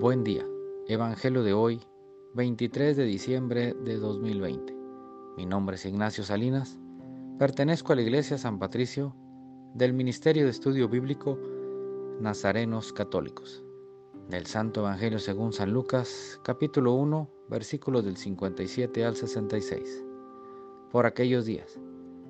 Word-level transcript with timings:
Buen 0.00 0.24
día. 0.24 0.46
Evangelio 0.88 1.42
de 1.42 1.52
hoy, 1.52 1.78
23 2.32 2.96
de 2.96 3.04
diciembre 3.04 3.74
de 3.84 3.98
2020. 3.98 4.74
Mi 5.36 5.44
nombre 5.44 5.76
es 5.76 5.84
Ignacio 5.84 6.24
Salinas. 6.24 6.78
Pertenezco 7.38 7.92
a 7.92 7.96
la 7.96 8.00
Iglesia 8.00 8.38
San 8.38 8.58
Patricio 8.58 9.14
del 9.74 9.92
Ministerio 9.92 10.44
de 10.44 10.52
Estudio 10.52 10.88
Bíblico 10.88 11.38
Nazarenos 12.18 12.94
Católicos. 12.94 13.62
Del 14.30 14.46
Santo 14.46 14.80
Evangelio 14.80 15.18
según 15.18 15.52
San 15.52 15.70
Lucas, 15.70 16.40
capítulo 16.44 16.94
1, 16.94 17.30
versículos 17.50 18.02
del 18.02 18.16
57 18.16 19.04
al 19.04 19.16
66. 19.16 20.02
Por 20.90 21.04
aquellos 21.04 21.44
días, 21.44 21.78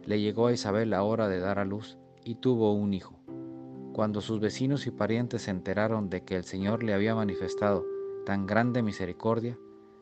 le 0.07 0.21
llegó 0.21 0.49
a 0.49 0.53
Isabel 0.53 0.91
la 0.91 1.05
hora 1.05 1.29
de 1.29 1.39
dar 1.39 1.61
a 1.61 1.65
luz 1.65 1.99
y 2.25 2.35
tuvo 2.35 2.73
un 2.73 2.95
hijo. 2.95 3.20
Cuando 3.93 4.21
sus 4.21 4.39
vecinos 4.39 4.87
y 4.87 4.93
parientes 4.93 5.43
se 5.43 5.51
enteraron 5.51 6.11
de 6.11 6.23
que 6.23 6.37
el 6.37 6.45
Señor 6.45 6.85
le 6.85 6.95
había 6.95 7.15
manifestado 7.15 7.85
tan 8.25 8.47
grande 8.47 8.83
misericordia, 8.83 9.59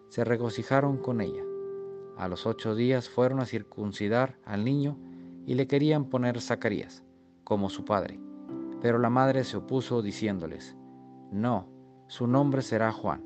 se 0.08 0.24
regocijaron 0.24 0.98
con 0.98 1.22
ella. 1.22 1.42
A 2.18 2.28
los 2.28 2.46
ocho 2.46 2.74
días 2.74 3.08
fueron 3.08 3.40
a 3.40 3.46
circuncidar 3.46 4.38
al 4.44 4.64
niño 4.64 4.98
y 5.46 5.54
le 5.54 5.66
querían 5.66 6.04
poner 6.04 6.40
Zacarías, 6.40 7.02
como 7.44 7.70
su 7.70 7.86
padre. 7.86 8.20
Pero 8.82 8.98
la 8.98 9.08
madre 9.08 9.44
se 9.44 9.56
opuso 9.56 10.02
diciéndoles, 10.02 10.76
No, 11.32 11.66
su 12.08 12.26
nombre 12.26 12.60
será 12.60 12.92
Juan. 12.92 13.24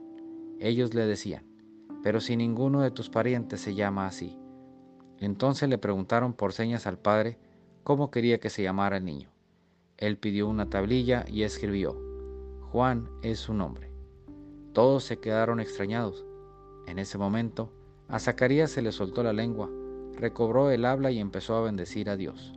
Ellos 0.61 0.95
le 0.95 1.06
decían, 1.06 1.45
Pero 2.05 2.20
si 2.20 2.37
ninguno 2.37 2.83
de 2.83 2.92
tus 2.92 3.11
parientes 3.11 3.61
se 3.61 3.75
llama 3.75 4.06
así. 4.06 4.39
Entonces 5.19 5.69
le 5.69 5.79
preguntaron 5.79 6.34
por 6.34 6.53
señas 6.53 6.87
al 6.87 6.98
padre 6.98 7.39
cómo 7.83 8.11
quería 8.12 8.39
que 8.39 8.51
se 8.51 8.62
llamara 8.62 8.98
el 8.98 9.05
niño. 9.05 9.31
Él 10.02 10.16
pidió 10.16 10.48
una 10.48 10.69
tablilla 10.69 11.24
y 11.29 11.45
escribió, 11.45 11.97
Juan 12.73 13.09
es 13.23 13.38
su 13.38 13.55
nombre. 13.55 13.89
Todos 14.72 15.05
se 15.05 15.20
quedaron 15.20 15.61
extrañados. 15.61 16.27
En 16.89 16.98
ese 16.98 17.19
momento, 17.19 17.70
a 18.08 18.19
Zacarías 18.19 18.73
se 18.73 18.83
le 18.83 18.91
soltó 18.91 19.23
la 19.23 19.33
lengua, 19.33 19.70
recobró 20.17 20.73
el 20.73 20.86
habla 20.86 21.12
y 21.12 21.20
empezó 21.20 21.55
a 21.55 21.62
bendecir 21.62 22.11
a 22.11 22.17
Dios. 22.17 22.53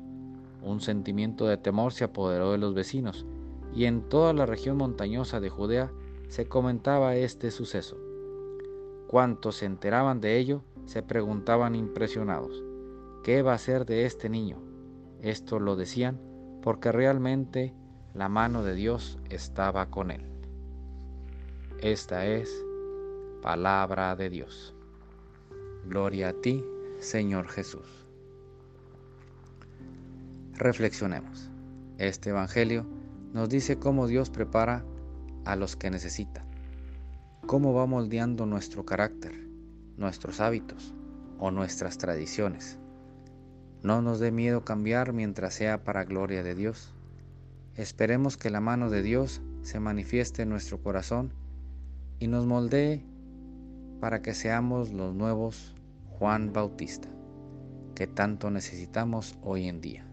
Un 0.63 0.81
sentimiento 0.81 1.45
de 1.45 1.57
temor 1.57 1.93
se 1.93 2.05
apoderó 2.05 2.51
de 2.51 2.57
los 2.57 2.73
vecinos, 2.73 3.27
y 3.75 3.85
en 3.85 4.09
toda 4.09 4.33
la 4.33 4.47
región 4.47 4.77
montañosa 4.77 5.39
de 5.39 5.49
Judea 5.49 5.91
se 6.29 6.47
comentaba 6.47 7.15
este 7.15 7.51
suceso. 7.51 7.95
Cuantos 9.05 9.57
se 9.57 9.67
enteraban 9.67 10.19
de 10.19 10.39
ello 10.39 10.63
se 10.85 11.03
preguntaban 11.03 11.75
impresionados, 11.75 12.63
¿qué 13.23 13.43
va 13.43 13.53
a 13.53 13.59
ser 13.59 13.85
de 13.85 14.07
este 14.07 14.29
niño? 14.29 14.57
Esto 15.21 15.59
lo 15.59 15.75
decían 15.75 16.19
porque 16.65 16.91
realmente 16.91 17.75
la 18.15 18.27
mano 18.27 18.63
de 18.63 18.73
Dios 18.73 19.19
estaba 19.29 19.91
con 19.91 20.09
él. 20.09 20.25
Esta 21.79 22.25
es 22.25 22.49
palabra 23.43 24.15
de 24.15 24.31
Dios. 24.31 24.73
Gloria 25.85 26.29
a 26.29 26.33
ti, 26.33 26.65
Señor 26.97 27.49
Jesús. 27.49 28.07
Reflexionemos. 30.53 31.51
Este 31.99 32.31
Evangelio 32.31 32.87
nos 33.31 33.47
dice 33.47 33.77
cómo 33.77 34.07
Dios 34.07 34.31
prepara 34.31 34.83
a 35.45 35.55
los 35.55 35.75
que 35.75 35.91
necesita, 35.91 36.47
cómo 37.45 37.75
va 37.75 37.85
moldeando 37.85 38.47
nuestro 38.47 38.85
carácter, 38.85 39.35
nuestros 39.97 40.39
hábitos 40.39 40.95
o 41.37 41.51
nuestras 41.51 41.99
tradiciones 41.99 42.79
no 43.85 44.01
nos 44.01 44.19
dé 44.19 44.31
miedo 44.31 44.65
cambiar 44.65 45.13
mientras 45.13 45.53
sea 45.53 45.83
para 45.83 46.05
gloria 46.05 46.41
de 46.41 46.55
Dios. 46.55 46.91
Esperemos 47.75 48.35
que 48.35 48.49
la 48.49 48.59
mano 48.59 48.89
de 48.89 49.03
Dios 49.03 49.43
se 49.61 49.79
manifieste 49.79 50.41
en 50.41 50.49
nuestro 50.49 50.81
corazón 50.81 51.31
y 52.17 52.25
nos 52.25 52.47
moldee 52.47 53.05
para 53.99 54.23
que 54.23 54.33
seamos 54.33 54.91
los 54.91 55.13
nuevos 55.13 55.75
Juan 56.17 56.51
Bautista 56.51 57.07
que 57.93 58.07
tanto 58.07 58.49
necesitamos 58.49 59.37
hoy 59.43 59.67
en 59.67 59.81
día. 59.81 60.03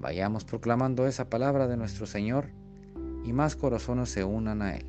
Vayamos 0.00 0.46
proclamando 0.46 1.06
esa 1.06 1.28
palabra 1.28 1.68
de 1.68 1.76
nuestro 1.76 2.06
Señor 2.06 2.48
y 3.22 3.34
más 3.34 3.54
corazones 3.54 4.08
se 4.08 4.24
unan 4.24 4.62
a 4.62 4.76
Él. 4.76 4.86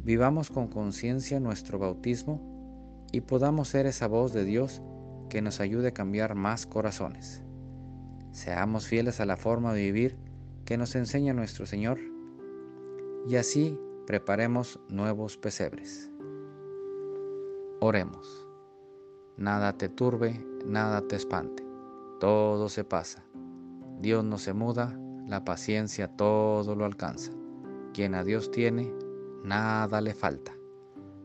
Vivamos 0.00 0.50
con 0.50 0.68
conciencia 0.68 1.40
nuestro 1.40 1.78
bautismo 1.78 2.38
y 3.12 3.22
podamos 3.22 3.68
ser 3.68 3.86
esa 3.86 4.08
voz 4.08 4.34
de 4.34 4.44
Dios 4.44 4.82
que 5.34 5.42
nos 5.42 5.58
ayude 5.58 5.88
a 5.88 5.92
cambiar 5.92 6.36
más 6.36 6.64
corazones. 6.64 7.42
Seamos 8.30 8.86
fieles 8.86 9.18
a 9.18 9.26
la 9.26 9.36
forma 9.36 9.74
de 9.74 9.82
vivir 9.82 10.16
que 10.64 10.78
nos 10.78 10.94
enseña 10.94 11.34
nuestro 11.34 11.66
Señor 11.66 11.98
y 13.26 13.34
así 13.34 13.76
preparemos 14.06 14.78
nuevos 14.88 15.36
pesebres. 15.36 16.08
Oremos. 17.80 18.46
Nada 19.36 19.76
te 19.76 19.88
turbe, 19.88 20.40
nada 20.64 21.00
te 21.08 21.16
espante. 21.16 21.66
Todo 22.20 22.68
se 22.68 22.84
pasa. 22.84 23.24
Dios 23.98 24.24
no 24.24 24.38
se 24.38 24.52
muda, 24.52 24.96
la 25.26 25.44
paciencia 25.44 26.06
todo 26.06 26.76
lo 26.76 26.84
alcanza. 26.84 27.32
Quien 27.92 28.14
a 28.14 28.22
Dios 28.22 28.52
tiene, 28.52 28.94
nada 29.42 30.00
le 30.00 30.14
falta. 30.14 30.54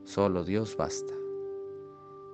Solo 0.04 0.44
Dios 0.44 0.76
basta. 0.76 1.19